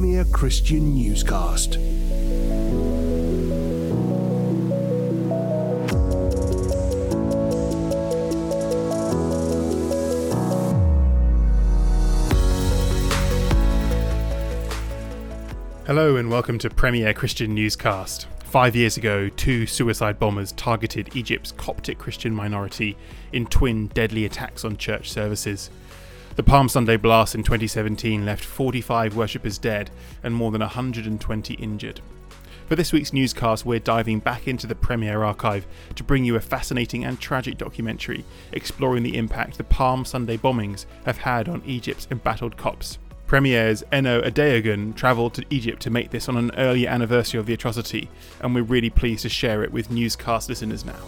[0.00, 1.74] Premier Christian Newscast.
[15.84, 18.28] Hello and welcome to Premier Christian Newscast.
[18.44, 22.96] Five years ago, two suicide bombers targeted Egypt's Coptic Christian minority
[23.32, 25.70] in twin deadly attacks on church services.
[26.38, 29.90] The Palm Sunday blast in 2017 left 45 worshippers dead
[30.22, 32.00] and more than 120 injured.
[32.68, 35.66] For this week's newscast, we're diving back into the Premier archive
[35.96, 40.86] to bring you a fascinating and tragic documentary exploring the impact the Palm Sunday bombings
[41.06, 43.00] have had on Egypt's embattled Copts.
[43.26, 47.54] Premier's Eno Adeogun travelled to Egypt to make this on an early anniversary of the
[47.54, 48.08] atrocity,
[48.40, 51.02] and we're really pleased to share it with newscast listeners now.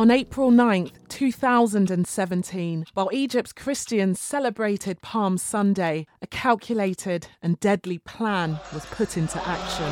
[0.00, 8.58] On April 9th, 2017, while Egypt's Christians celebrated Palm Sunday, a calculated and deadly plan
[8.72, 9.84] was put into action.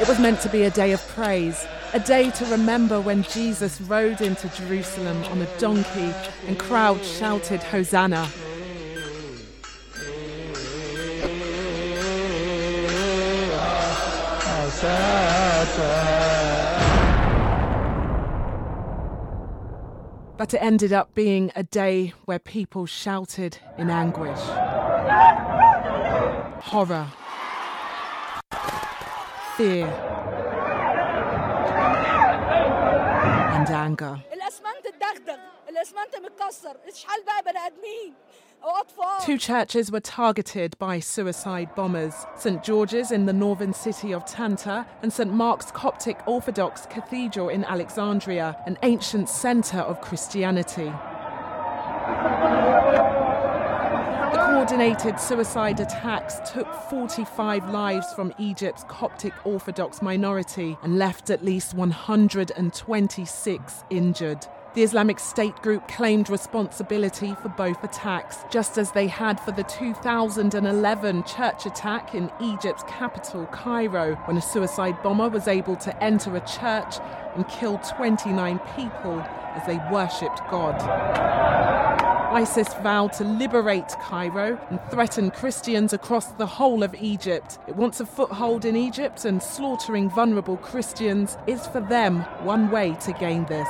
[0.00, 3.80] It was meant to be a day of praise, a day to remember when Jesus
[3.80, 6.14] rode into Jerusalem on a donkey
[6.46, 8.30] and crowds shouted, Hosanna.
[20.36, 24.38] But it ended up being a day where people shouted in anguish,
[26.62, 27.08] horror,
[29.56, 29.86] fear,
[33.56, 34.22] and anger.
[39.24, 42.64] Two churches were targeted by suicide bombers St.
[42.64, 45.32] George's in the northern city of Tanta and St.
[45.32, 50.92] Mark's Coptic Orthodox Cathedral in Alexandria, an ancient centre of Christianity.
[54.32, 61.44] The coordinated suicide attacks took 45 lives from Egypt's Coptic Orthodox minority and left at
[61.44, 64.46] least 126 injured.
[64.74, 69.64] The Islamic State group claimed responsibility for both attacks, just as they had for the
[69.64, 76.36] 2011 church attack in Egypt's capital, Cairo, when a suicide bomber was able to enter
[76.36, 76.96] a church
[77.34, 79.20] and kill 29 people
[79.54, 80.78] as they worshipped God.
[82.30, 87.58] ISIS vowed to liberate Cairo and threaten Christians across the whole of Egypt.
[87.66, 92.96] It wants a foothold in Egypt, and slaughtering vulnerable Christians is for them one way
[93.00, 93.68] to gain this.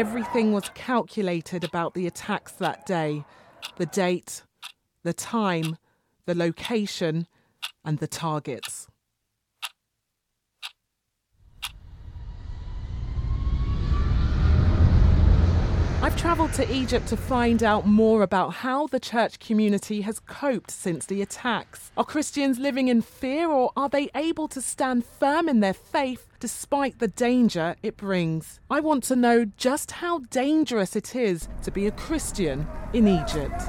[0.00, 3.22] Everything was calculated about the attacks that day
[3.76, 4.44] the date,
[5.02, 5.76] the time,
[6.24, 7.26] the location,
[7.84, 8.79] and the targets.
[16.02, 20.70] I've travelled to Egypt to find out more about how the church community has coped
[20.70, 21.92] since the attacks.
[21.94, 26.26] Are Christians living in fear or are they able to stand firm in their faith
[26.40, 28.60] despite the danger it brings?
[28.70, 33.60] I want to know just how dangerous it is to be a Christian in Egypt.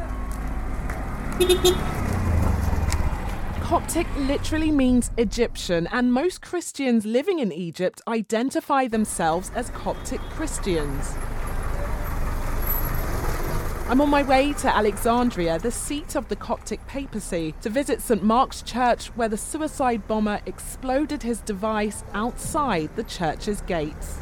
[3.62, 11.14] Coptic literally means Egyptian, and most Christians living in Egypt identify themselves as Coptic Christians.
[13.92, 18.24] I'm on my way to Alexandria, the seat of the Coptic papacy, to visit St
[18.24, 24.20] Mark's Church, where the suicide bomber exploded his device outside the church's gates.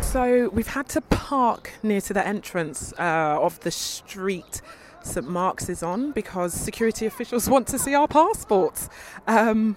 [0.00, 4.62] So we've had to park near to the entrance uh, of the street
[5.02, 8.88] St Mark's is on because security officials want to see our passports.
[9.26, 9.76] Um,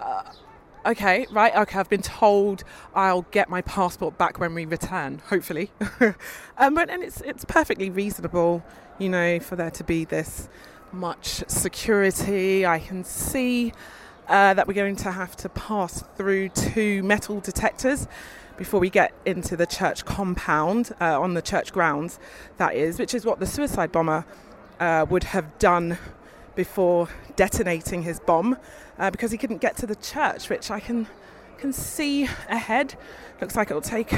[0.00, 0.24] uh,
[0.86, 5.70] okay, right, okay, I've been told I'll get my passport back when we return, hopefully.
[6.58, 8.64] um, but and it's it's perfectly reasonable,
[8.98, 10.48] you know, for there to be this
[10.92, 12.64] much security.
[12.64, 13.72] I can see
[14.28, 18.06] uh, that we're going to have to pass through two metal detectors
[18.56, 22.18] before we get into the church compound uh, on the church grounds,
[22.56, 24.24] that is, which is what the suicide bomber
[24.80, 25.98] uh, would have done
[26.54, 28.56] before detonating his bomb
[28.98, 31.06] uh, because he couldn't get to the church, which I can
[31.58, 32.94] can see ahead.
[33.40, 34.12] Looks like it'll take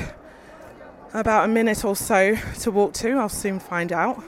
[1.14, 3.12] about a minute or so to walk to.
[3.12, 4.22] I'll soon find out.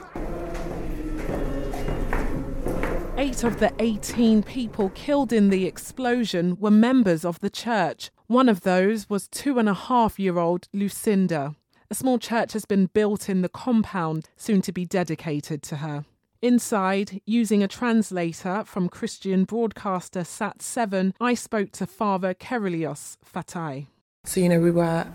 [3.17, 8.09] Eight of the 18 people killed in the explosion were members of the church.
[8.27, 11.55] One of those was two and a half year old Lucinda.
[11.91, 16.05] A small church has been built in the compound, soon to be dedicated to her.
[16.42, 23.86] Inside, using a translator from Christian broadcaster Sat7, I spoke to Father Kerilios Fatai.
[24.24, 25.06] So, you know, we were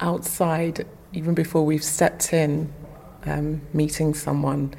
[0.00, 2.72] outside even before we've stepped in,
[3.26, 4.74] um, meeting someone,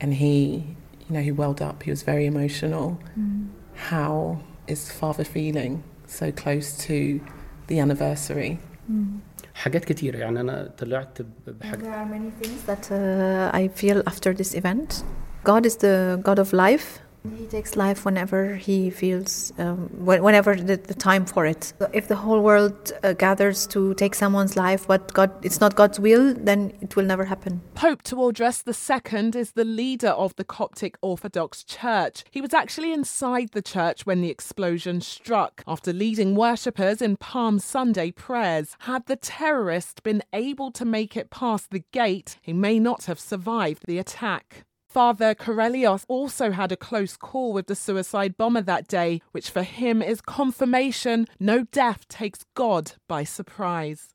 [0.00, 0.76] and he,
[1.08, 1.82] you know, he welled up.
[1.84, 2.98] He was very emotional.
[3.18, 3.48] Mm.
[3.74, 7.20] How is Father feeling so close to
[7.68, 8.58] the anniversary?
[8.90, 9.20] Mm.
[9.54, 14.34] حاجات كتيرة يعني أنا طلعت بحاجة There are many things that uh, I feel after
[14.34, 15.02] this event.
[15.43, 16.99] God is the God of life.
[17.37, 21.71] He takes life whenever he feels, um, whenever the, the, time for it.
[21.93, 25.99] If the whole world uh, gathers to take someone's life, but God, it's not God's
[25.99, 27.61] will, then it will never happen.
[27.75, 32.23] Pope Tawadros II is the leader of the Coptic Orthodox Church.
[32.31, 35.63] He was actually inside the church when the explosion struck.
[35.67, 41.29] After leading worshippers in Palm Sunday prayers, had the terrorist been able to make it
[41.29, 44.65] past the gate, he may not have survived the attack.
[44.91, 49.63] Father Kerilios also had a close call with the suicide bomber that day, which for
[49.63, 54.09] him is confirmation no death takes God by surprise.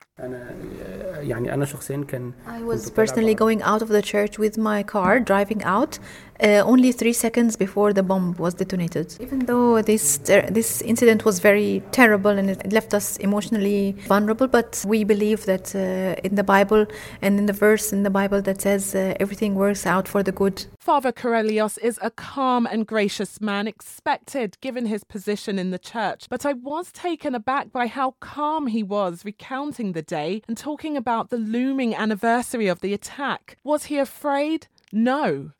[2.46, 5.98] I was personally going out of the church with my car, driving out,
[6.42, 9.16] uh, only three seconds before the bomb was detonated.
[9.20, 14.46] Even though this uh, this incident was very terrible and it left us emotionally vulnerable,
[14.46, 16.86] but we believe that uh, in the Bible
[17.22, 20.32] and in the verse in the Bible that says uh, everything works out for the
[20.32, 20.66] good.
[20.78, 26.28] Father Kerilios is a calm and gracious man, expected given his position in the church.
[26.28, 30.96] But I was taken aback by how calm he was recounting the day and talking
[30.96, 33.58] about the looming anniversary of the attack.
[33.64, 34.68] Was he afraid?
[34.92, 35.50] No.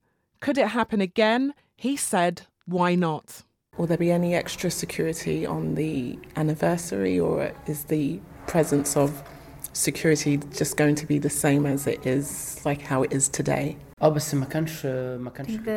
[0.41, 1.55] Could it happen again?
[1.77, 3.43] He said, why not?
[3.77, 9.23] Will there be any extra security on the anniversary, or is the presence of
[9.75, 13.77] security just going to be the same as it is, like how it is today?
[13.99, 14.21] the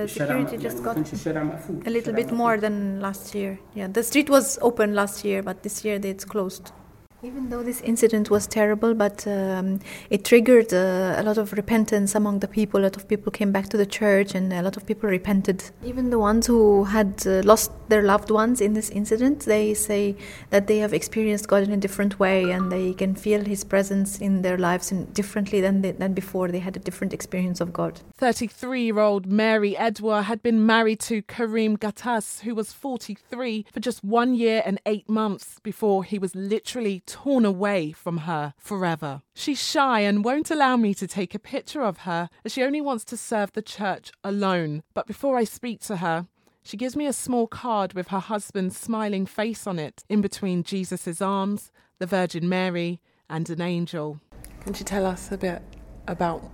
[0.07, 3.59] security just got a little bit more than last year.
[3.73, 6.71] Yeah, the street was open last year, but this year it's closed.
[7.21, 12.15] Even though this incident was terrible, but um, it triggered uh, a lot of repentance
[12.15, 12.79] among the people.
[12.79, 15.61] A lot of people came back to the church, and a lot of people repented.
[15.83, 20.15] Even the ones who had uh, lost their loved ones in this incident, they say
[20.49, 24.19] that they have experienced God in a different way, and they can feel His presence
[24.19, 26.47] in their lives in, differently than they, than before.
[26.47, 27.99] They had a different experience of God.
[28.15, 34.35] Thirty-three-year-old Mary Edouard had been married to Karim Gattas, who was forty-three, for just one
[34.35, 39.23] year and eight months before he was literally torn away from her forever.
[39.33, 42.81] She's shy and won't allow me to take a picture of her as she only
[42.81, 44.83] wants to serve the church alone.
[44.93, 46.27] But before I speak to her,
[46.61, 50.63] she gives me a small card with her husband's smiling face on it, in between
[50.63, 54.19] Jesus' arms, the Virgin Mary, and an angel.
[54.61, 55.63] Can you tell us a bit
[56.07, 56.47] about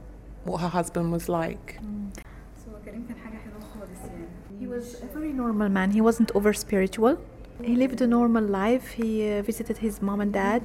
[0.45, 1.79] what her husband was like?
[4.57, 5.91] He was a very normal man.
[5.91, 7.19] He wasn't over spiritual.
[7.63, 8.91] He lived a normal life.
[8.91, 10.61] He uh, visited his mom and dad.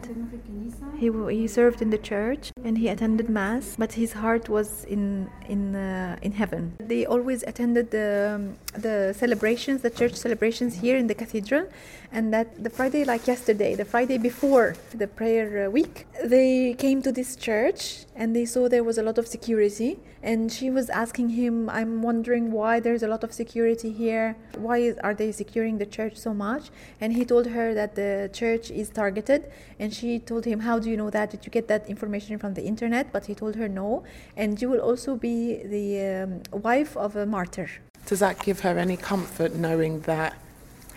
[0.98, 5.30] He, he served in the church and he attended mass, but his heart was in
[5.48, 6.76] in uh, in heaven.
[6.78, 11.66] They always attended the um, the celebrations, the church celebrations here in the cathedral,
[12.12, 17.02] and that the Friday, like yesterday, the Friday before the prayer uh, week, they came
[17.02, 19.98] to this church and they saw there was a lot of security.
[20.22, 24.36] And she was asking him, I'm wondering why there's a lot of security here.
[24.58, 26.70] Why are they securing the church so much?
[27.00, 29.50] And he told her that the church is targeted.
[29.78, 31.30] And she told him, How do you know that?
[31.30, 33.12] Did you get that information from the internet?
[33.12, 34.02] But he told her no.
[34.36, 37.70] And you will also be the um, wife of a martyr.
[38.04, 40.34] Does that give her any comfort knowing that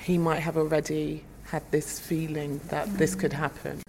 [0.04, 3.82] he might have already had this feeling that this could happen?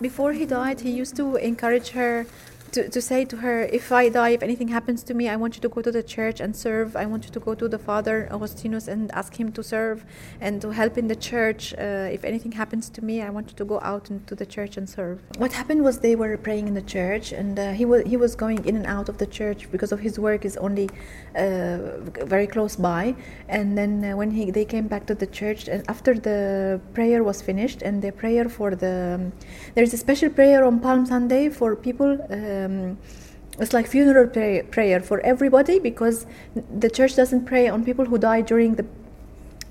[0.00, 2.26] Before he died, he used to encourage her
[2.72, 5.56] to, to say to her, if I die, if anything happens to me, I want
[5.56, 6.96] you to go to the church and serve.
[6.96, 10.04] I want you to go to the Father Augustinus and ask him to serve
[10.40, 11.74] and to help in the church.
[11.74, 14.76] Uh, if anything happens to me, I want you to go out into the church
[14.76, 15.20] and serve.
[15.38, 18.34] What happened was they were praying in the church, and uh, he was he was
[18.34, 20.88] going in and out of the church because of his work is only
[21.36, 21.78] uh,
[22.34, 23.14] very close by.
[23.48, 27.22] And then uh, when he they came back to the church, and after the prayer
[27.24, 29.32] was finished, and the prayer for the um,
[29.74, 32.10] there's a special prayer on Palm Sunday for people.
[32.64, 32.98] Um,
[33.58, 36.26] it's like funeral pray- prayer for everybody because
[36.78, 38.86] the church doesn't pray on people who die during the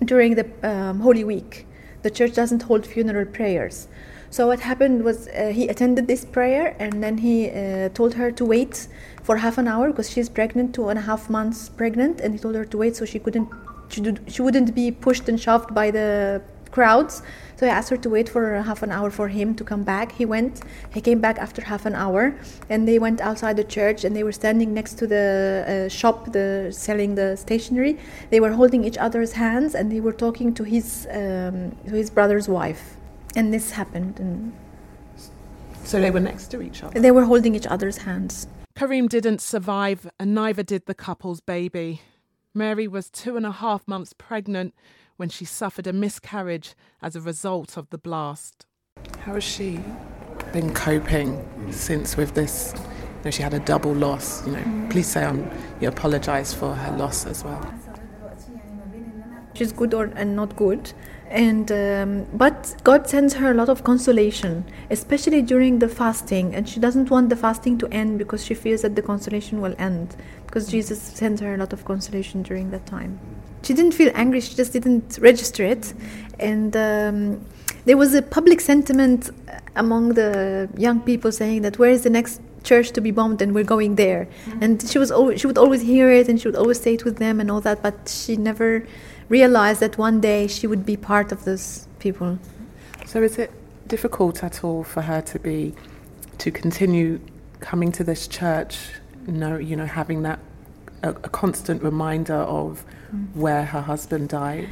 [0.05, 1.65] during the um, Holy Week.
[2.03, 3.87] The church doesn't hold funeral prayers.
[4.31, 8.31] So what happened was uh, he attended this prayer and then he uh, told her
[8.31, 8.87] to wait
[9.23, 12.39] for half an hour because she's pregnant, two and a half months pregnant, and he
[12.39, 13.49] told her to wait so she couldn't,
[13.89, 17.21] she, she wouldn't be pushed and shoved by the crowds.
[17.57, 20.13] So he asked her to wait for half an hour for him to come back.
[20.13, 20.61] He went.
[20.93, 22.33] He came back after half an hour,
[22.69, 24.05] and they went outside the church.
[24.05, 27.97] And they were standing next to the uh, shop, the selling the stationery.
[28.29, 32.09] They were holding each other's hands, and they were talking to his um, to his
[32.09, 32.95] brother's wife.
[33.35, 34.53] And this happened, and
[35.83, 36.99] So they were next to each other.
[36.99, 38.47] they were holding each other's hands.
[38.75, 42.01] Karim didn't survive, and neither did the couple's baby.
[42.55, 44.73] Mary was two and a half months pregnant
[45.19, 48.65] when she suffered a miscarriage as a result of the blast.
[49.19, 49.83] How has she
[50.53, 52.73] been coping since with this?
[52.73, 54.47] You know, she had a double loss.
[54.47, 55.45] You know, please say um,
[55.81, 57.61] you apologise for her loss as well.
[59.55, 60.93] she's good or and not good
[61.29, 66.69] and um, but god sends her a lot of consolation especially during the fasting and
[66.69, 70.15] she doesn't want the fasting to end because she fears that the consolation will end
[70.45, 73.19] because jesus sends her a lot of consolation during that time
[73.63, 75.93] she didn't feel angry she just didn't register it.
[76.39, 77.45] And um,
[77.85, 79.29] there was a public sentiment
[79.75, 83.53] among the young people saying that where is the next church to be bombed and
[83.53, 84.27] we're going there?
[84.61, 87.05] And she was always, she would always hear it and she would always say it
[87.05, 88.85] with them and all that but she never
[89.27, 92.39] realized that one day she would be part of those people.
[93.05, 93.51] So is it
[93.87, 95.73] difficult at all for her to be
[96.39, 97.19] to continue
[97.59, 98.77] coming to this church?
[99.27, 100.39] No, you know, having that
[101.03, 102.83] a, a constant reminder of
[103.33, 104.69] where her husband died.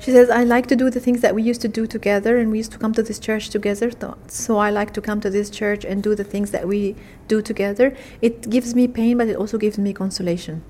[0.00, 2.50] She says, I like to do the things that we used to do together, and
[2.50, 3.90] we used to come to this church together.
[4.28, 6.94] So I like to come to this church and do the things that we
[7.26, 7.94] do together.
[8.22, 10.62] It gives me pain, but it also gives me consolation.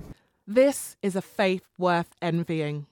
[0.46, 2.86] This is a faith worth envying.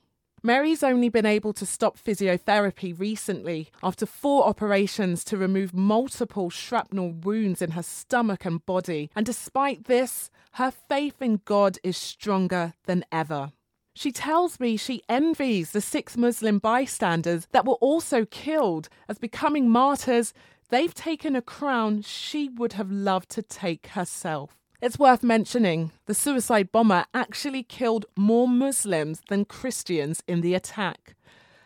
[0.46, 7.10] Mary's only been able to stop physiotherapy recently after four operations to remove multiple shrapnel
[7.10, 9.10] wounds in her stomach and body.
[9.16, 13.50] And despite this, her faith in God is stronger than ever.
[13.92, 19.68] She tells me she envies the six Muslim bystanders that were also killed as becoming
[19.68, 20.32] martyrs.
[20.68, 24.56] They've taken a crown she would have loved to take herself.
[24.82, 31.14] It's worth mentioning the suicide bomber actually killed more Muslims than Christians in the attack.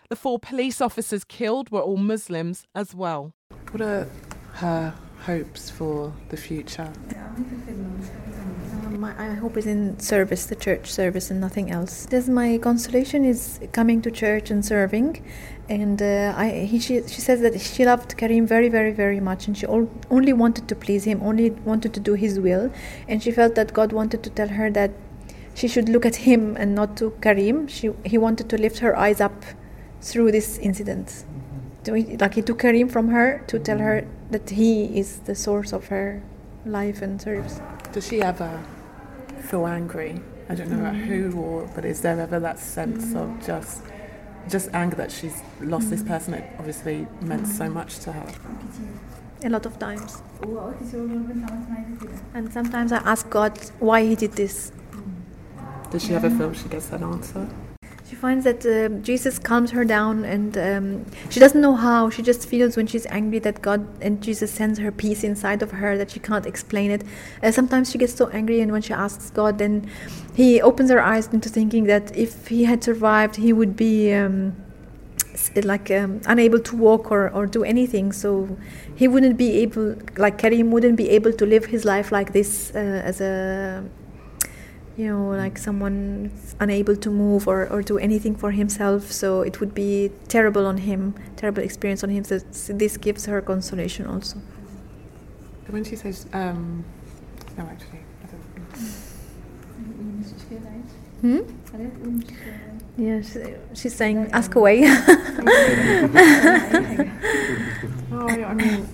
[0.09, 3.33] The four police officers killed were all Muslims as well.
[3.73, 4.09] What are
[4.55, 6.93] her hopes for the future?
[7.17, 12.07] Um, my, I hope is in service, the church service, and nothing else.
[12.07, 15.25] There's my consolation is coming to church and serving,
[15.71, 19.47] and uh, I he she, she says that she loved Karim very very very much,
[19.47, 22.71] and she all, only wanted to please him, only wanted to do his will,
[23.09, 24.91] and she felt that God wanted to tell her that
[25.55, 27.69] she should look at him and not to Karim.
[27.69, 29.45] She he wanted to lift her eyes up
[30.01, 31.07] through this incident.
[31.07, 31.83] Mm-hmm.
[31.85, 34.33] To- Like he took Karim from her to tell her mm-hmm.
[34.33, 36.23] that he is the source of her
[36.67, 37.61] life and service.
[37.93, 38.61] Does she ever
[39.49, 40.21] feel angry?
[40.49, 41.07] I don't know at mm.
[41.07, 43.47] who or but is there ever that sense of mm.
[43.47, 43.83] just
[44.49, 46.09] just anger that she's lost this mm.
[46.09, 47.73] person It obviously meant so mm.
[47.73, 48.27] much to her?
[49.43, 50.23] a lot of times.
[52.35, 54.73] And sometimes I ask God why He did this.
[55.91, 57.49] Does she ever feel she gets an answer?
[58.11, 62.11] She finds that um Jesus calms her down, and um, she doesn't know how.
[62.11, 65.71] She just feels when she's angry that God and Jesus sends her peace inside of
[65.71, 67.05] her that she can't explain it.
[67.41, 69.89] Uh, sometimes she gets so angry, and when she asks God, then
[70.35, 74.13] He opens her eyes into thinking that if he had survived, he would be.
[74.13, 74.57] Um,
[75.65, 78.59] like um, unable to walk or, or do anything so
[78.95, 82.73] he wouldn't be able like Karim wouldn't be able to live his life like this
[82.75, 83.83] uh, as a
[84.97, 89.13] you know like someone unable to move or, or do anything for himself.
[89.13, 92.23] So it would be terrible on him terrible experience on him.
[92.25, 92.39] So
[92.73, 94.39] this gives her consolation also.
[95.69, 96.85] When she says, um,
[97.57, 98.45] no, actually, I don't.
[101.21, 101.41] hmm?
[102.99, 103.37] yes.
[103.75, 104.83] She's saying ask away.
[108.13, 108.89] Oh, I mean,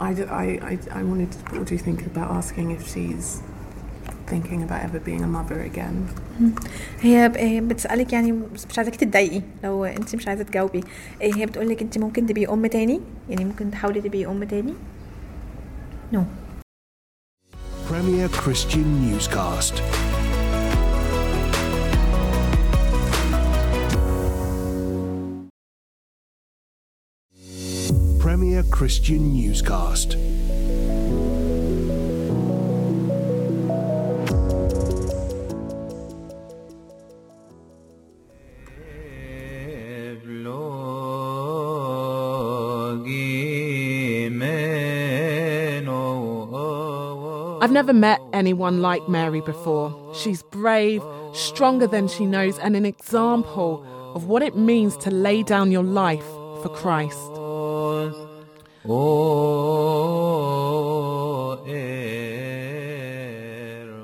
[0.00, 3.26] I, d- I, I, I wanted to, what do you think about asking if she's
[4.32, 5.96] thinking about ever being a mother again?
[7.00, 10.80] هي ب- هي بتسألك يعني مش عايزاكي تتضايقي لو انت مش عايزة تجاوبي
[11.20, 14.74] إيه هي بتقولك انت ممكن تبقي ام تاني يعني ممكن تحاولي تبقي ام تاني
[16.14, 16.18] no
[17.90, 19.74] Premier Christian Newscast.
[28.77, 30.15] Christian Newscast.
[47.59, 50.13] I've never met anyone like Mary before.
[50.13, 51.01] She's brave,
[51.33, 55.83] stronger than she knows, and an example of what it means to lay down your
[55.83, 56.27] life
[56.61, 57.36] for Christ.
[58.89, 59.67] Oh,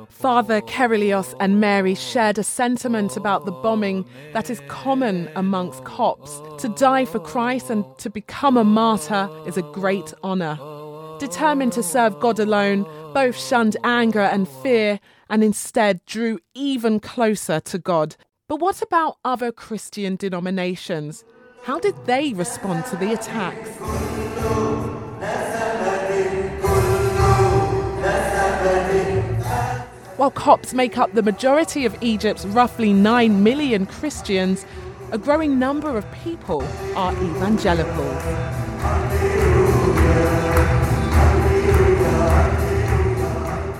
[0.09, 6.41] Father Kerilios and Mary shared a sentiment about the bombing that is common amongst Copts.
[6.61, 10.59] To die for Christ and to become a martyr is a great honour.
[11.17, 14.99] Determined to serve God alone, both shunned anger and fear
[15.29, 18.17] and instead drew even closer to God.
[18.49, 21.23] But what about other Christian denominations?
[21.63, 24.22] How did they respond to the attacks?
[30.23, 34.65] While Copts make up the majority of Egypt's roughly 9 million Christians,
[35.11, 36.63] a growing number of people
[36.95, 38.23] are evangelicals.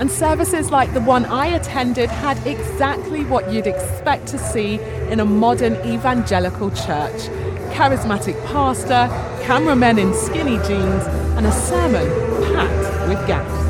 [0.01, 5.21] And services like the one I attended had exactly what you'd expect to see in
[5.21, 7.29] a modern evangelical church
[7.71, 9.07] charismatic pastor,
[9.45, 11.05] cameramen in skinny jeans,
[11.37, 12.05] and a sermon
[12.53, 13.62] packed with gaps.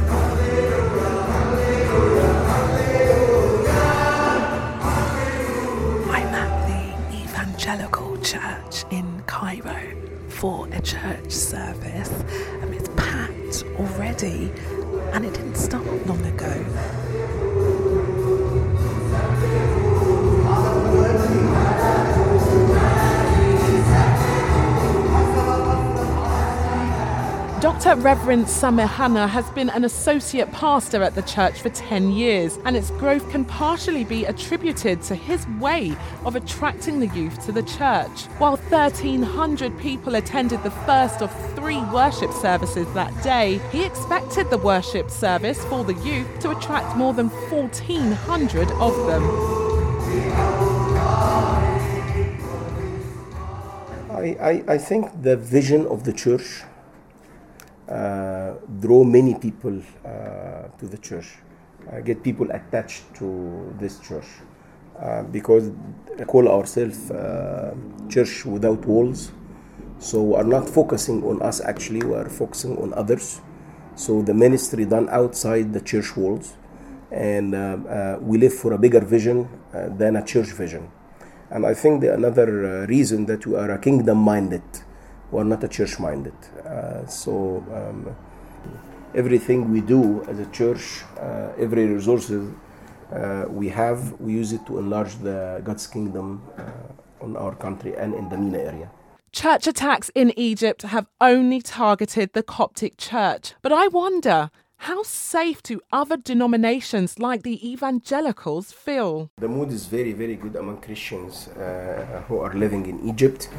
[10.43, 12.11] For a church service.
[12.61, 14.51] and it's packed already,
[15.13, 17.02] and it didn't start long ago.
[27.63, 27.95] Dr.
[27.95, 32.75] Reverend Samir Hanna has been an associate pastor at the church for 10 years, and
[32.75, 37.63] its growth can partially be attributed to his way of attracting the youth to the
[37.63, 38.25] church.
[38.37, 44.57] While 1,300 people attended the first of three worship services that day, he expected the
[44.57, 49.23] worship service for the youth to attract more than 1,400 of them.
[54.11, 56.63] I, I, I think the vision of the church
[57.87, 61.35] draw many people uh, to the church,
[61.91, 64.25] uh, get people attached to this church,
[64.99, 65.71] uh, because
[66.17, 67.75] we call ourselves uh,
[68.09, 69.31] church without walls.
[69.99, 73.41] So we are not focusing on us actually, we are focusing on others.
[73.95, 76.55] So the ministry done outside the church walls,
[77.11, 80.89] and uh, uh, we live for a bigger vision uh, than a church vision.
[81.51, 82.47] And I think the another
[82.83, 84.63] uh, reason that we are a kingdom minded,
[85.31, 86.33] we are not a church minded.
[86.73, 88.15] Uh, so um,
[89.13, 92.51] everything we do as a church, uh, every resources
[93.11, 97.95] uh, we have, we use it to enlarge the God's kingdom uh, on our country
[97.95, 98.89] and in the MENA area.
[99.31, 103.53] Church attacks in Egypt have only targeted the Coptic Church.
[103.61, 109.29] But I wonder, how safe do other denominations like the evangelicals feel?
[109.37, 113.49] The mood is very, very good among Christians uh, who are living in Egypt.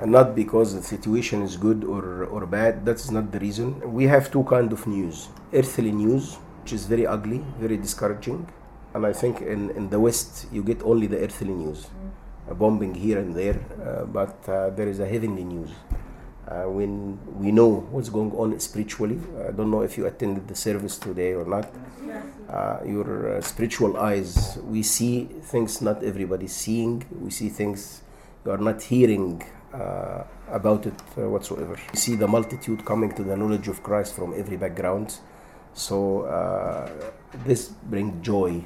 [0.00, 3.92] And not because the situation is good or, or bad, that's not the reason.
[3.92, 5.28] We have two kind of news.
[5.52, 8.48] Earthly news, which is very ugly, very discouraging.
[8.94, 11.88] And I think in, in the West, you get only the earthly news.
[12.48, 15.68] A bombing here and there, uh, but uh, there is a heavenly news.
[16.48, 20.54] Uh, when we know what's going on spiritually, I don't know if you attended the
[20.54, 21.70] service today or not.
[22.48, 27.04] Uh, your uh, spiritual eyes, we see things not everybody's seeing.
[27.20, 28.00] We see things
[28.46, 31.78] you are not hearing uh, about it uh, whatsoever.
[31.92, 35.18] We see the multitude coming to the knowledge of Christ from every background.
[35.74, 36.90] So uh,
[37.44, 38.64] this brings joy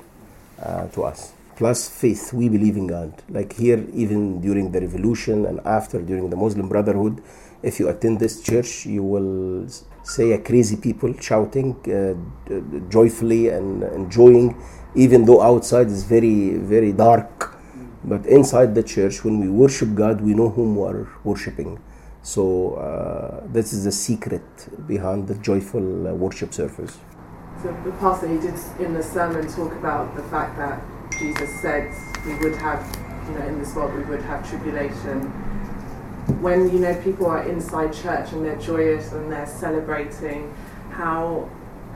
[0.62, 1.34] uh, to us.
[1.56, 3.22] Plus faith, we believe in God.
[3.28, 7.22] Like here, even during the revolution and after, during the Muslim Brotherhood,
[7.62, 9.68] if you attend this church, you will
[10.02, 11.76] say a crazy people shouting
[12.90, 14.60] joyfully and enjoying,
[14.94, 17.53] even though outside is very, very dark.
[18.04, 21.80] But inside the church, when we worship God, we know whom we are worshiping.
[22.22, 24.42] So uh, this is the secret
[24.86, 26.98] behind the joyful uh, worship service.
[27.62, 30.82] So the pastor, he did in the sermon talk about the fact that
[31.18, 31.94] Jesus said
[32.26, 32.84] we would have,
[33.26, 35.22] you know, in this world we would have tribulation.
[36.42, 40.54] When you know people are inside church and they're joyous and they're celebrating,
[40.90, 41.48] how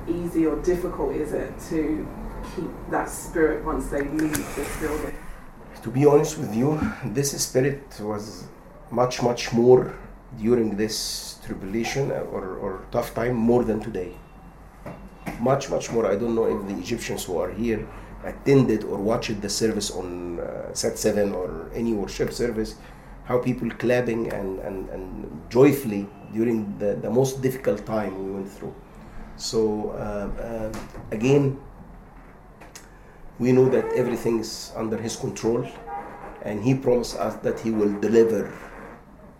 [0.06, 2.06] easy or difficult is it to
[2.54, 5.14] keep that spirit once they leave this building?
[5.88, 8.44] To be honest with you, this spirit was
[8.90, 9.96] much, much more
[10.38, 14.12] during this tribulation or, or tough time more than today.
[15.40, 16.04] Much, much more.
[16.04, 17.88] I don't know if the Egyptians who are here
[18.22, 22.74] attended or watched the service on uh, Sat 7 or any worship service,
[23.24, 28.52] how people clapping and, and, and joyfully during the, the most difficult time we went
[28.52, 28.74] through.
[29.36, 31.58] So um, um, again,
[33.38, 35.66] we know that everything is under His control,
[36.42, 38.52] and He promised us that He will deliver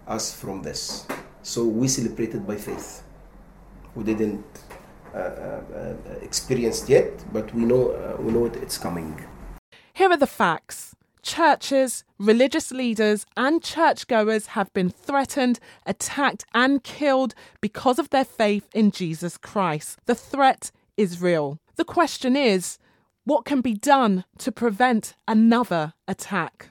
[0.07, 1.07] us from this.
[1.43, 3.03] So we celebrated by faith.
[3.95, 4.45] We didn't
[5.15, 9.25] uh, uh, uh, experience it yet, but we know uh, we know it, it's coming.
[9.95, 10.95] Here are the facts.
[11.23, 18.69] Churches, religious leaders, and churchgoers have been threatened, attacked, and killed because of their faith
[18.73, 19.99] in Jesus Christ.
[20.07, 21.59] The threat is real.
[21.77, 22.79] The question is
[23.29, 26.71] what can be done to prevent another attack?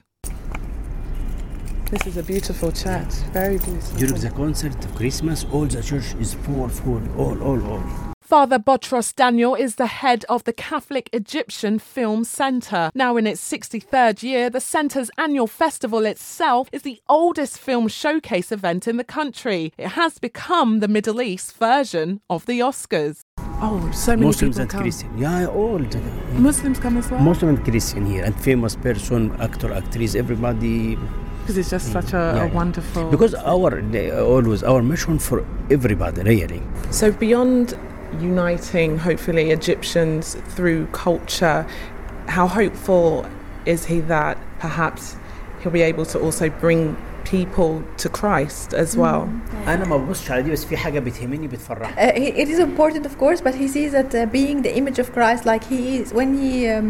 [1.90, 3.96] This is a beautiful church, very beautiful.
[3.96, 8.08] During the concert of Christmas, all the church is full, full, all, all, all.
[8.28, 12.90] Father Botros Daniel is the head of the Catholic Egyptian Film Centre.
[12.94, 18.52] Now in its 63rd year, the centre's annual festival itself is the oldest film showcase
[18.52, 19.72] event in the country.
[19.78, 23.20] It has become the Middle East version of the Oscars.
[23.60, 24.82] Oh, so many Muslims people and come.
[24.82, 25.18] Christian.
[25.18, 25.78] Yeah, all.
[25.78, 26.00] the-
[26.38, 27.20] Muslims come as well?
[27.20, 30.96] Muslim and Christian here, and famous person, actor, actress, everybody.
[31.40, 32.44] Because it's just such a, Yeah.
[32.44, 33.10] a wonderful.
[33.10, 36.62] Because our they, always our mission for everybody, really.
[36.90, 37.74] So, beyond
[38.20, 41.66] uniting, hopefully, Egyptians through culture,
[42.26, 43.26] how hopeful
[43.66, 45.16] is he that perhaps
[45.60, 46.96] he'll be able to also bring
[47.27, 49.27] people to Christ as well?
[49.67, 51.95] انا ما ببصش على دي بس في حاجه بتهمني بتفرحني.
[51.95, 54.99] Uh, he- it is important, of course, but he sees that uh, being the image
[54.99, 56.87] of Christ, like he is, when he, um,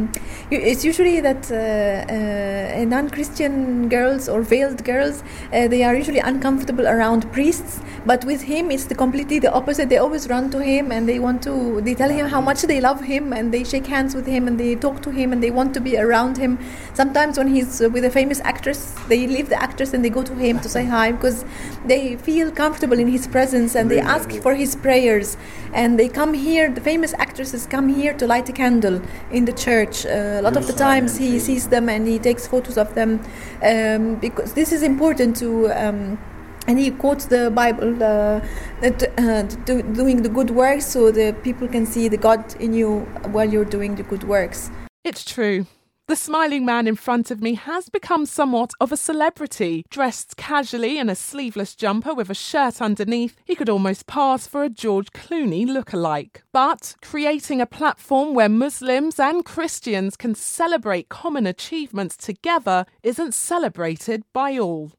[0.52, 3.54] you- it's usually that uh, uh, non-Christian
[3.96, 7.74] girls or veiled girls, uh, they are usually uncomfortable around priests.
[8.12, 9.88] But with him, it's the completely the opposite.
[9.94, 11.54] They always run to him and they want to.
[11.88, 14.56] They tell him how much they love him and they shake hands with him and
[14.64, 16.52] they talk to him and they want to be around him.
[17.02, 18.80] Sometimes when he's uh, with a famous actress,
[19.12, 21.45] they leave the actress and they go to him to say hi because
[21.85, 25.37] they feel comfortable in his presence and they ask for his prayers
[25.73, 29.53] and they come here the famous actresses come here to light a candle in the
[29.53, 32.95] church uh, a lot of the times he sees them and he takes photos of
[32.95, 33.21] them
[33.63, 36.19] um, because this is important to um,
[36.69, 38.41] and he quotes the Bible uh,
[38.83, 42.75] that uh, do, doing the good works so the people can see the God in
[42.75, 43.01] you
[43.33, 44.71] while you're doing the good works.
[45.03, 45.67] It's true.
[46.09, 49.85] The smiling man in front of me has become somewhat of a celebrity.
[49.91, 54.65] Dressed casually in a sleeveless jumper with a shirt underneath, he could almost pass for
[54.65, 56.45] a George Clooney look-alike.
[56.51, 64.23] But creating a platform where Muslims and Christians can celebrate common achievements together isn't celebrated
[64.33, 64.93] by all.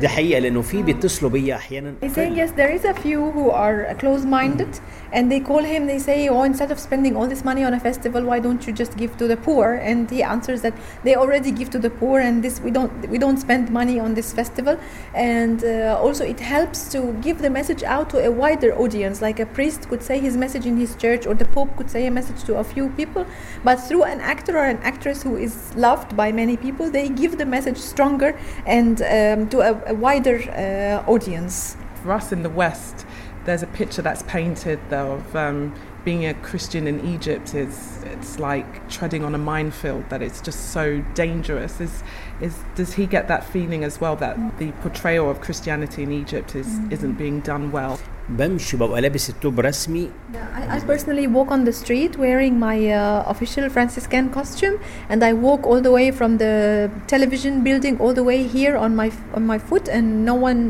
[0.00, 3.50] دي حقيقه لانه في بيتصلوا بيا احيانا He's saying yes, there is a few who
[3.50, 4.72] are close-minded,
[5.12, 5.82] and they call him.
[5.92, 8.72] They say, "Oh, instead of spending all this money on a festival, why don't you
[8.82, 10.74] just give to the poor?" And he answers that
[11.06, 14.10] they already give to the poor, and this we don't we don't spend money on
[14.18, 14.74] this festival.
[15.14, 19.16] And uh, also, it helps to give the message out to a wider audience.
[19.28, 22.02] Like a priest could say his message in his church, or the pope could say
[22.06, 23.22] a message to a few people,
[23.68, 25.54] but through an actor or an actress who is
[25.88, 28.30] loved by many people, they give the message stronger
[28.78, 31.77] and um, to a, a wider uh, audience.
[32.03, 33.05] For us in the West,
[33.45, 38.39] there's a picture that's painted though of um, being a Christian in Egypt is it's
[38.39, 41.79] like treading on a minefield that it's just so dangerous.
[41.79, 42.03] Is
[42.39, 46.55] is does he get that feeling as well that the portrayal of Christianity in Egypt
[46.55, 47.99] is isn't being done well?
[48.30, 53.32] بمشي ببقى لابس التوب رسمي I, I personally walk on the street wearing my uh,
[53.32, 54.76] official Franciscan costume,
[55.10, 56.54] and I walk all the way from the
[57.06, 60.60] television building all the way here on my on my foot, and no one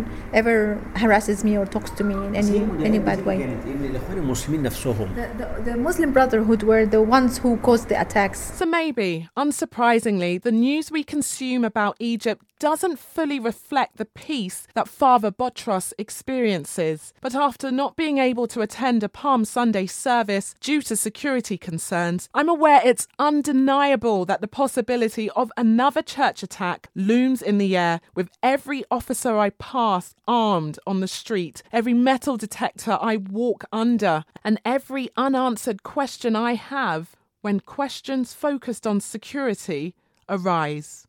[0.40, 0.57] ever
[1.03, 2.57] harasses me or talks to me in any
[2.88, 3.38] any bad way.
[3.38, 7.88] كانت إيه؟ الاخوان المسلمين نفسهم The, the, the Muslim Brotherhood were the ones who caused
[7.88, 8.40] the attacks.
[8.59, 14.88] So maybe, unsurprisingly, the news we consume about Egypt doesn't fully reflect the peace that
[14.88, 17.12] Father Botros experiences.
[17.19, 22.30] But after not being able to attend a Palm Sunday service due to security concerns,
[22.36, 28.00] I'm aware it's undeniable that the possibility of another church attack looms in the air
[28.13, 34.24] with every officer I pass armed on the street, every metal detector I walk under,
[34.43, 39.95] and every unanswered question I have when questions focused on security
[40.30, 41.08] arise.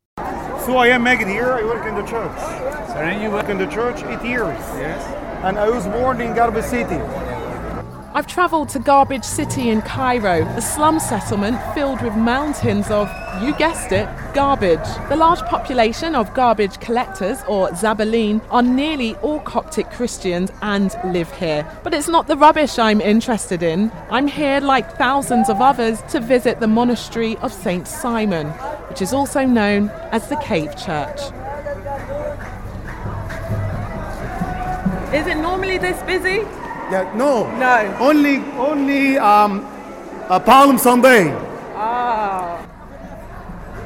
[0.65, 1.53] So I am Magid here.
[1.53, 2.39] I work in the church.
[2.97, 4.59] And you work in the church eight years.
[4.79, 5.03] Yes.
[5.45, 7.01] And I was born in Garba City.
[8.15, 13.11] I've travelled to Garbage City in Cairo, a slum settlement filled with mountains of,
[13.43, 14.87] you guessed it, garbage.
[15.09, 21.33] The large population of garbage collectors, or Zabaleen, are nearly all Coptic Christians and live
[21.33, 21.67] here.
[21.83, 23.91] But it's not the rubbish I'm interested in.
[24.11, 27.89] I'm here, like thousands of others, to visit the monastery of St.
[27.89, 28.49] Simon,
[28.91, 31.19] which is also known as the Cave Church.
[35.15, 36.47] Is it normally this busy?
[36.93, 37.51] Yeah, no.
[37.57, 37.97] No.
[38.01, 39.61] Only, only um,
[40.29, 41.33] a Palm Sunday.
[41.75, 42.69] Ah.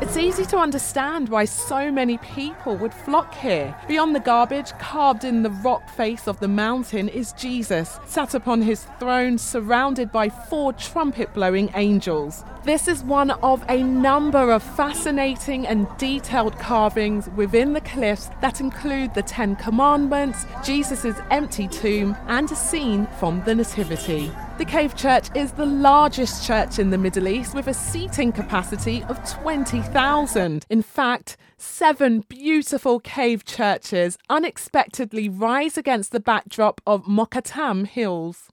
[0.01, 3.77] It's easy to understand why so many people would flock here.
[3.87, 8.63] Beyond the garbage, carved in the rock face of the mountain, is Jesus, sat upon
[8.63, 12.43] his throne, surrounded by four trumpet blowing angels.
[12.67, 18.61] This is one of a number of fascinating and detailed carvings within the cliffs that
[18.61, 24.33] include the Ten Commandments, Jesus' empty tomb, and a scene from the Nativity.
[24.59, 29.05] The Cave Church is the largest church in the Middle East with a seating capacity
[29.05, 30.67] of 20,000.
[30.69, 38.49] In fact, seven beautiful cave churches unexpectedly rise against the backdrop of Mokattam Hills.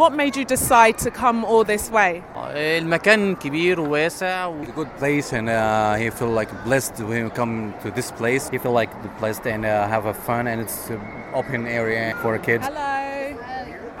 [0.00, 2.22] What made you decide to come all this way?
[2.54, 7.74] المكان كبير وواسع و good place and uh, he feel like blessed when you come
[7.82, 11.00] to this place he feel like blessed and uh, have a fun and it's an
[11.34, 13.34] open area for kids Hello.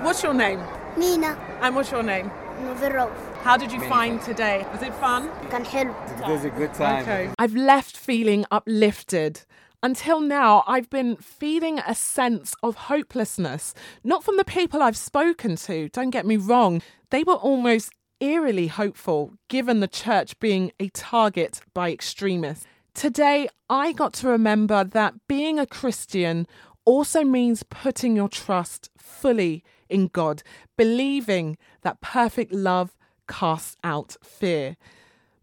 [0.04, 0.60] What's your name?
[0.96, 2.30] Nina And what's your name?
[2.66, 3.10] Novirov
[3.46, 4.56] How did you find today?
[4.72, 5.28] Was it fun?
[5.50, 7.28] كان حلو it was a good time Okay.
[7.38, 9.34] I've left feeling uplifted.
[9.83, 15.55] until now, I've been feeling a sense of hopelessness, not from the people I've spoken
[15.57, 16.81] to, don't get me wrong.
[17.09, 22.65] They were almost eerily hopeful, given the church being a target by extremists.
[22.93, 26.47] Today, I got to remember that being a Christian
[26.85, 30.43] also means putting your trust fully in God,
[30.77, 32.95] believing that perfect love
[33.27, 34.77] casts out fear.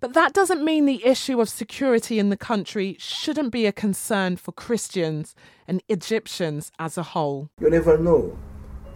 [0.02, 4.36] But that doesn't mean the issue of security in the country shouldn't be a concern
[4.36, 5.36] for Christians
[5.68, 7.50] and Egyptians as a whole.
[7.60, 8.36] You never know.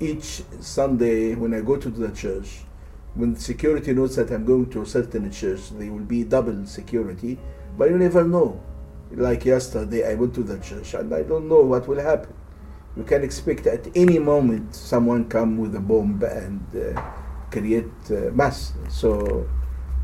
[0.00, 2.64] Each Sunday when I go to the church,
[3.14, 7.38] when security knows that I'm going to a certain church, there will be double security,
[7.78, 8.60] but you never know.
[9.12, 12.34] Like yesterday, I went to the church and I don't know what will happen.
[12.96, 17.00] You can expect at any moment someone come with a bomb and uh,
[17.52, 18.72] create uh, mass.
[18.88, 19.48] So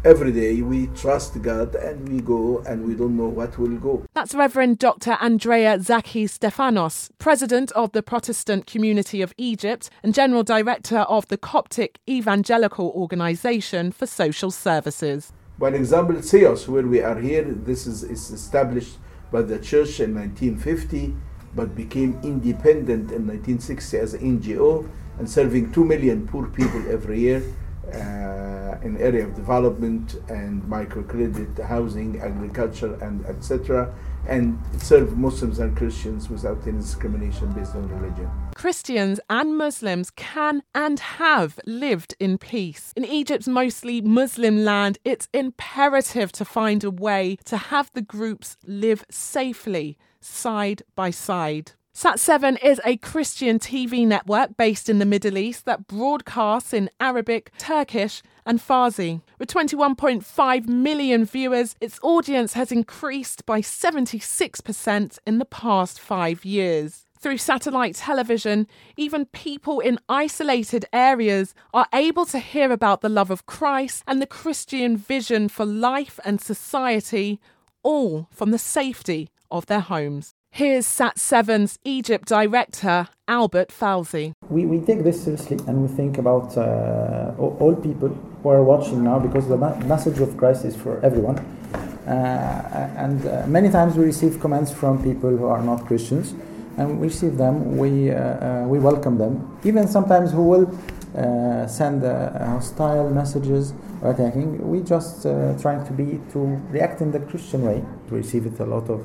[0.04, 4.04] every day we trust God and we go and we don't know what will go.
[4.14, 5.16] That's Reverend Dr.
[5.20, 11.38] Andrea Zaki Stephanous, President of the Protestant Community of Egypt and General Director of the
[11.38, 15.32] Coptic Evangelical Organization for Social Services.
[15.58, 18.98] One example, CEOSS, where we are here, this is, is established
[19.30, 21.14] by the church in 1950,
[21.54, 24.88] but became independent in 1960 as an NGO
[25.18, 27.42] and serving 2 million poor people every year
[27.88, 33.92] uh, in area of development and microcredit, housing, agriculture, and etc.
[34.28, 38.30] And serve Muslims and Christians without any discrimination based on religion.
[38.54, 42.92] Christians and Muslims can and have lived in peace.
[42.94, 48.56] In Egypt's mostly Muslim land, it's imperative to find a way to have the groups
[48.64, 51.72] live safely, side by side.
[51.94, 57.52] Sat7 is a Christian TV network based in the Middle East that broadcasts in Arabic,
[57.58, 59.20] Turkish, and Farsi.
[59.38, 67.04] With 21.5 million viewers, its audience has increased by 76% in the past five years.
[67.20, 73.30] Through satellite television, even people in isolated areas are able to hear about the love
[73.30, 77.38] of Christ and the Christian vision for life and society,
[77.82, 80.34] all from the safety of their homes.
[80.54, 84.34] Here's Sat7's Egypt director, Albert Falzi.
[84.50, 89.02] We, we take this seriously and we think about uh, all, people who are watching
[89.02, 91.38] now because the message of Christ is for everyone.
[92.06, 92.10] Uh,
[92.98, 96.34] and uh, many times we receive comments from people who are not Christians
[96.76, 99.58] and we receive them, we, uh, uh, we welcome them.
[99.64, 100.78] Even sometimes who will
[101.16, 105.22] uh, send hostile messages or attacking, we just
[105.60, 106.38] trying to be to
[106.70, 107.84] react in the Christian way.
[108.10, 109.00] We receive it a lot of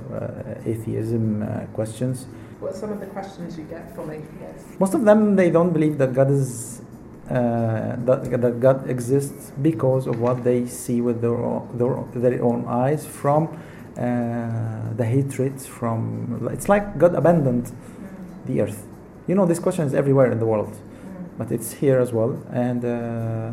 [0.66, 2.26] atheism questions.
[2.60, 4.80] What are some of the questions you get from atheists?
[4.80, 6.82] Most of them they don't believe that God is
[7.30, 12.42] uh, that, that God exists because of what they see with their own, their, their
[12.42, 13.50] own eyes from
[13.98, 17.74] uh, the hatred from it's like God abandoned
[18.46, 18.86] the earth.
[19.28, 20.74] You know this question is everywhere in the world,
[21.38, 23.52] but it's here as well, and uh,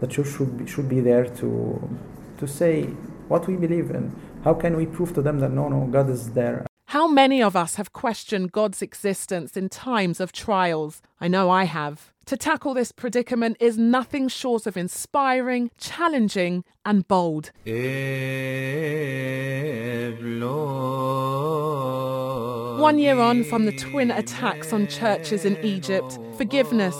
[0.00, 1.98] the church should be, should be there to
[2.38, 2.84] to say
[3.28, 6.30] what we believe and how can we prove to them that no no God is
[6.30, 11.00] there how many of us have questioned God's existence in times of trials?
[11.20, 12.12] I know I have.
[12.26, 17.52] To tackle this predicament is nothing short of inspiring, challenging, and bold.
[22.80, 26.96] One year on from the twin attacks on churches in Egypt, forgiveness,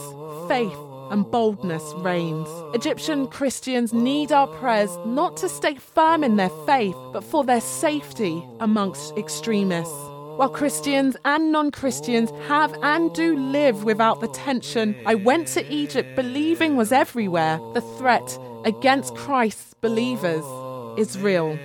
[0.46, 0.76] faith,
[1.10, 2.46] and boldness reigns.
[2.74, 7.62] Egyptian Christians need our prayers not to stay firm in their faith, but for their
[7.62, 9.96] safety amongst extremists.
[10.36, 15.66] while Christians and non Christians have and do live without the tension I went to
[15.72, 20.44] Egypt believing was everywhere, the threat against Christ's believers
[20.98, 21.58] is real.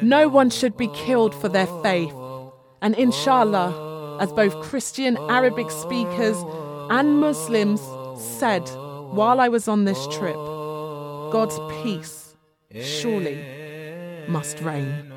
[0.00, 2.14] No one should be killed for their faith.
[2.82, 6.36] And inshallah, as both Christian Arabic speakers
[6.90, 7.80] and Muslims
[8.20, 8.68] said
[9.10, 12.34] while I was on this trip, God's peace
[12.80, 13.44] surely
[14.28, 15.12] must reign.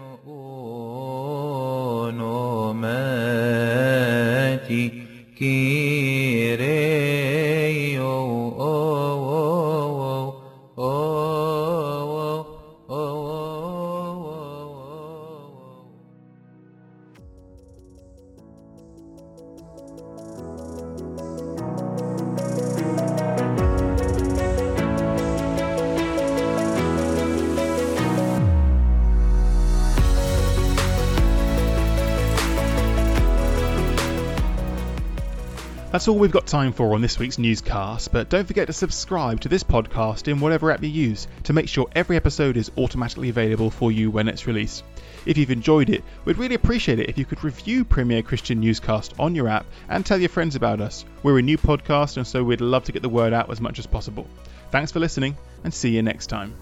[36.00, 39.42] That's all we've got time for on this week's newscast, but don't forget to subscribe
[39.42, 43.28] to this podcast in whatever app you use to make sure every episode is automatically
[43.28, 44.86] available for you when it's released.
[45.26, 49.14] If you've enjoyed it, we'd really appreciate it if you could review Premier Christian Newscast
[49.20, 51.04] on your app and tell your friends about us.
[51.22, 53.78] We're a new podcast, and so we'd love to get the word out as much
[53.78, 54.26] as possible.
[54.72, 55.36] Thanks for listening,
[55.66, 56.54] and see you next time.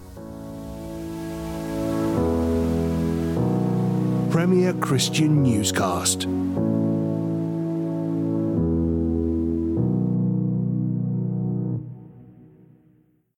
[4.32, 6.26] Premier Christian Newscast.